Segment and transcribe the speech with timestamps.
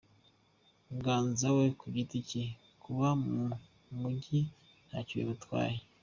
[1.03, 2.43] Ganza we ku giti cye
[2.83, 3.39] kuba mu
[3.99, 4.39] mujyi
[4.87, 5.77] ntacyo bimutwaye.